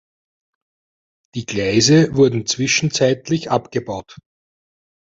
Die 1.35 1.45
Gleise 1.45 2.15
wurden 2.15 2.47
zwischenzeitlich 2.47 3.51
abgebaut. 3.51 4.15